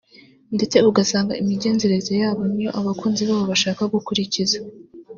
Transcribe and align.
ndetse 0.55 0.77
ugasanga 0.89 1.33
imigenzereze 1.41 2.13
yabo 2.21 2.41
niyo 2.53 2.69
abakunzi 2.79 3.23
babo 3.29 3.43
bashaka 3.51 3.83
gukurikiza 3.93 4.57